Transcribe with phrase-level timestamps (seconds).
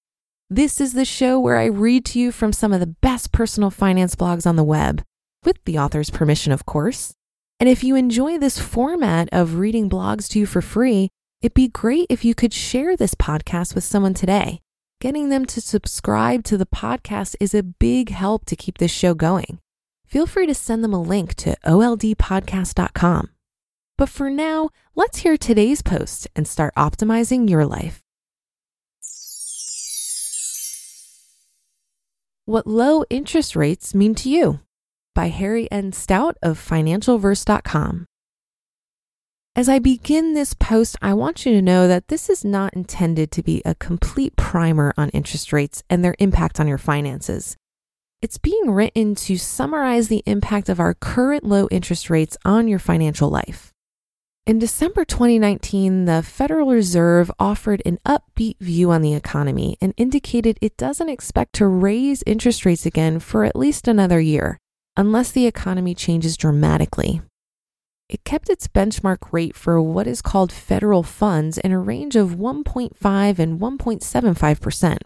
[0.53, 3.71] This is the show where I read to you from some of the best personal
[3.71, 5.05] finance blogs on the web,
[5.45, 7.15] with the author's permission, of course.
[7.61, 11.09] And if you enjoy this format of reading blogs to you for free,
[11.41, 14.61] it'd be great if you could share this podcast with someone today.
[15.01, 19.15] Getting them to subscribe to the podcast is a big help to keep this show
[19.15, 19.61] going.
[20.05, 23.31] Feel free to send them a link to oldpodcast.com.
[23.97, 28.03] But for now, let's hear today's post and start optimizing your life.
[32.51, 34.59] What Low Interest Rates Mean to You
[35.15, 35.93] by Harry N.
[35.93, 38.07] Stout of FinancialVerse.com.
[39.55, 43.31] As I begin this post, I want you to know that this is not intended
[43.31, 47.57] to be a complete primer on interest rates and their impact on your finances.
[48.21, 52.81] It's being written to summarize the impact of our current low interest rates on your
[52.81, 53.71] financial life.
[54.51, 60.59] In December 2019, the Federal Reserve offered an upbeat view on the economy and indicated
[60.61, 64.59] it doesn't expect to raise interest rates again for at least another year,
[64.97, 67.23] unless the economy changes dramatically.
[68.09, 72.31] It kept its benchmark rate for what is called federal funds in a range of
[72.31, 74.97] 1.5 and 1.75%.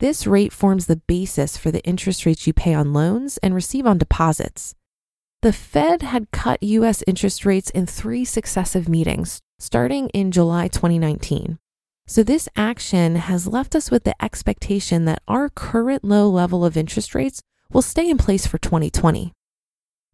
[0.00, 3.86] This rate forms the basis for the interest rates you pay on loans and receive
[3.86, 4.74] on deposits.
[5.42, 11.58] The Fed had cut US interest rates in three successive meetings, starting in July 2019.
[12.08, 16.76] So, this action has left us with the expectation that our current low level of
[16.76, 19.32] interest rates will stay in place for 2020.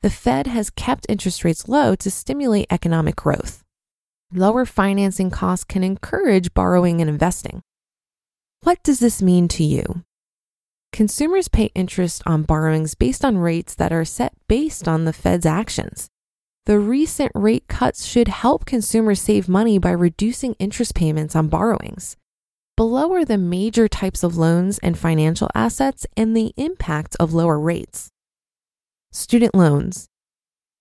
[0.01, 3.63] The Fed has kept interest rates low to stimulate economic growth.
[4.33, 7.61] Lower financing costs can encourage borrowing and investing.
[8.63, 10.03] What does this mean to you?
[10.93, 15.47] Consumers pay interest on borrowings based on rates that are set based on the Fed's
[15.47, 16.09] actions.
[16.67, 22.19] The recent rate cuts should help consumers save money by reducing interest payments on borrowings.
[22.77, 27.59] Below are the major types of loans and financial assets and the impact of lower
[27.59, 28.11] rates.
[29.13, 30.09] Student loans.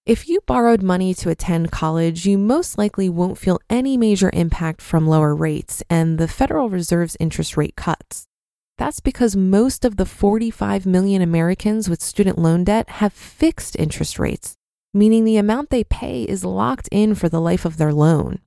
[0.06, 4.82] If you borrowed money to attend college, you most likely won't feel any major impact
[4.82, 8.28] from lower rates and the Federal Reserve's interest rate cuts.
[8.78, 14.18] That's because most of the 45 million Americans with student loan debt have fixed interest
[14.18, 14.56] rates,
[14.94, 18.40] meaning the amount they pay is locked in for the life of their loan.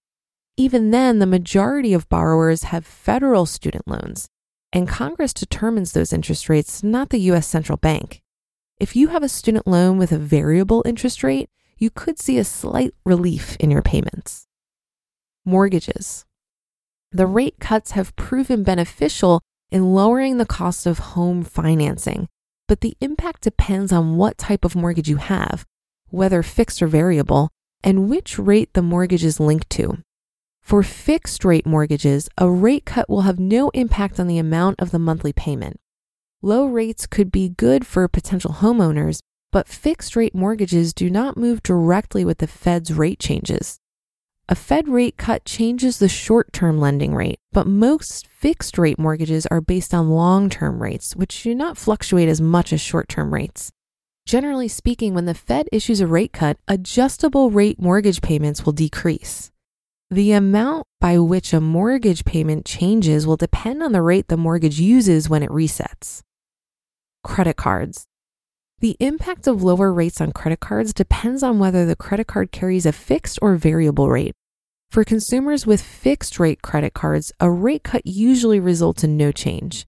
[0.57, 4.29] Even then, the majority of borrowers have federal student loans,
[4.73, 8.21] and Congress determines those interest rates, not the US central bank.
[8.81, 11.49] If you have a student loan with a variable interest rate,
[11.79, 14.47] you could see a slight relief in your payments.
[15.45, 16.25] Mortgages.
[17.13, 19.43] The rate cuts have proven beneficial
[19.75, 22.29] in lowering the cost of home financing,
[22.69, 25.67] but the impact depends on what type of mortgage you have,
[26.11, 27.51] whether fixed or variable,
[27.83, 29.99] and which rate the mortgage is linked to.
[30.63, 34.93] For fixed rate mortgages, a rate cut will have no impact on the amount of
[34.93, 35.81] the monthly payment.
[36.41, 39.19] Low rates could be good for potential homeowners,
[39.51, 43.81] but fixed rate mortgages do not move directly with the Fed's rate changes.
[44.47, 49.47] A Fed rate cut changes the short term lending rate, but most fixed rate mortgages
[49.47, 53.33] are based on long term rates, which do not fluctuate as much as short term
[53.33, 53.71] rates.
[54.27, 59.51] Generally speaking, when the Fed issues a rate cut, adjustable rate mortgage payments will decrease.
[60.11, 64.79] The amount by which a mortgage payment changes will depend on the rate the mortgage
[64.79, 66.21] uses when it resets.
[67.23, 68.07] Credit cards.
[68.81, 72.87] The impact of lower rates on credit cards depends on whether the credit card carries
[72.87, 74.35] a fixed or variable rate.
[74.91, 79.87] For consumers with fixed rate credit cards, a rate cut usually results in no change.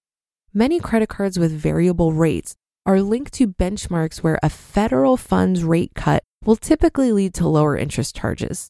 [0.53, 2.55] Many credit cards with variable rates
[2.85, 7.77] are linked to benchmarks where a federal funds rate cut will typically lead to lower
[7.77, 8.69] interest charges.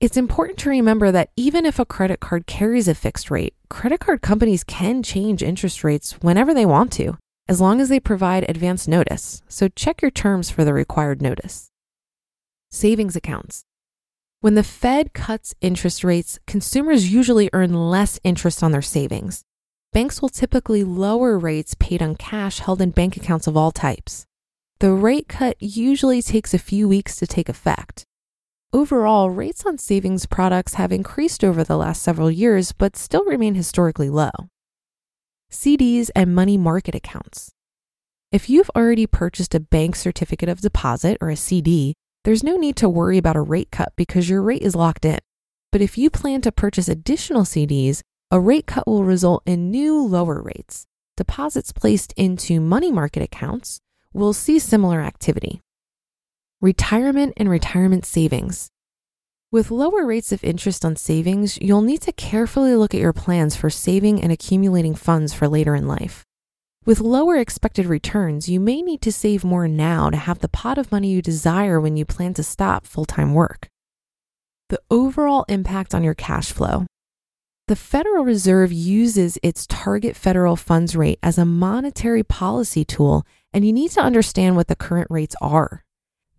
[0.00, 4.00] It's important to remember that even if a credit card carries a fixed rate, credit
[4.00, 7.18] card companies can change interest rates whenever they want to.
[7.48, 11.70] As long as they provide advance notice, so check your terms for the required notice.
[12.70, 13.64] Savings accounts.
[14.40, 19.44] When the Fed cuts interest rates, consumers usually earn less interest on their savings.
[19.92, 24.26] Banks will typically lower rates paid on cash held in bank accounts of all types.
[24.80, 28.04] The rate cut usually takes a few weeks to take effect.
[28.72, 33.54] Overall, rates on savings products have increased over the last several years, but still remain
[33.54, 34.30] historically low.
[35.52, 37.52] CDs and money market accounts.
[38.32, 41.92] If you've already purchased a bank certificate of deposit or a CD,
[42.24, 45.18] there's no need to worry about a rate cut because your rate is locked in.
[45.70, 48.00] But if you plan to purchase additional CDs,
[48.30, 50.86] a rate cut will result in new lower rates.
[51.18, 53.78] Deposits placed into money market accounts
[54.14, 55.60] will see similar activity.
[56.62, 58.70] Retirement and retirement savings.
[59.52, 63.54] With lower rates of interest on savings, you'll need to carefully look at your plans
[63.54, 66.24] for saving and accumulating funds for later in life.
[66.86, 70.78] With lower expected returns, you may need to save more now to have the pot
[70.78, 73.68] of money you desire when you plan to stop full time work.
[74.70, 76.86] The overall impact on your cash flow.
[77.68, 83.66] The Federal Reserve uses its target federal funds rate as a monetary policy tool, and
[83.66, 85.84] you need to understand what the current rates are.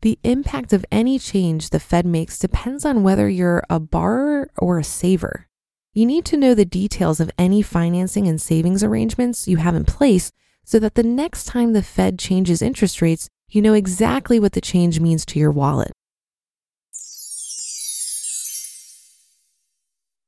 [0.04, 4.78] The impact of any change the Fed makes depends on whether you're a borrower or
[4.78, 5.48] a saver.
[5.94, 9.86] You need to know the details of any financing and savings arrangements you have in
[9.86, 10.34] place
[10.66, 14.60] so that the next time the Fed changes interest rates, you know exactly what the
[14.60, 15.94] change means to your wallet.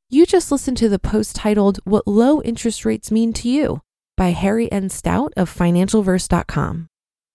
[0.10, 3.81] You just listened to the post titled What Low Interest Rates Mean to You
[4.16, 4.88] by Harry N.
[4.88, 6.88] Stout of FinancialVerse.com.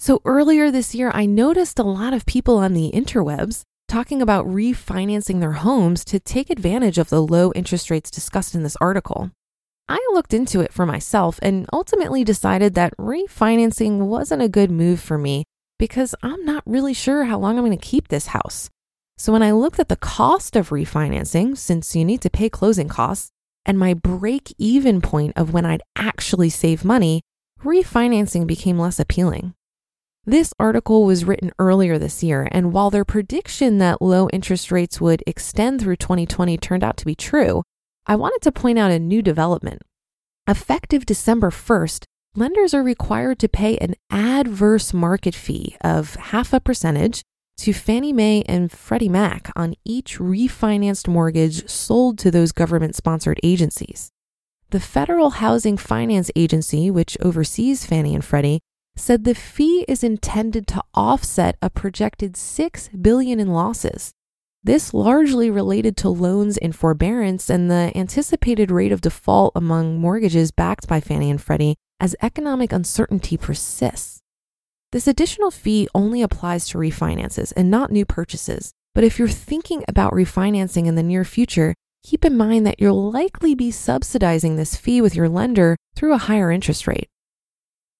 [0.00, 4.46] So earlier this year, I noticed a lot of people on the interwebs talking about
[4.46, 9.30] refinancing their homes to take advantage of the low interest rates discussed in this article.
[9.88, 15.00] I looked into it for myself and ultimately decided that refinancing wasn't a good move
[15.00, 15.44] for me
[15.78, 18.68] because I'm not really sure how long I'm going to keep this house.
[19.16, 22.88] So when I looked at the cost of refinancing, since you need to pay closing
[22.88, 23.30] costs,
[23.64, 27.22] and my break even point of when I'd actually save money,
[27.64, 29.54] refinancing became less appealing.
[30.28, 35.00] This article was written earlier this year, and while their prediction that low interest rates
[35.00, 37.62] would extend through 2020 turned out to be true,
[38.06, 39.80] I wanted to point out a new development.
[40.46, 42.04] Effective December 1st,
[42.34, 47.22] lenders are required to pay an adverse market fee of half a percentage
[47.60, 53.40] to Fannie Mae and Freddie Mac on each refinanced mortgage sold to those government sponsored
[53.42, 54.10] agencies.
[54.72, 58.60] The Federal Housing Finance Agency, which oversees Fannie and Freddie,
[58.98, 64.12] said the fee is intended to offset a projected 6 billion in losses.
[64.62, 70.50] This largely related to loans in forbearance and the anticipated rate of default among mortgages
[70.50, 74.20] backed by Fannie and Freddie as economic uncertainty persists.
[74.90, 78.72] This additional fee only applies to refinances and not new purchases.
[78.94, 83.10] But if you're thinking about refinancing in the near future, keep in mind that you'll
[83.10, 87.08] likely be subsidizing this fee with your lender through a higher interest rate.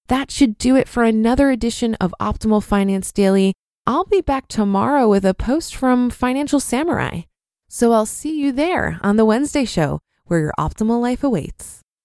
[0.09, 3.53] That should do it for another edition of Optimal Finance Daily.
[3.85, 7.21] I'll be back tomorrow with a post from Financial Samurai.
[7.67, 11.81] So I'll see you there on the Wednesday show where your optimal life awaits.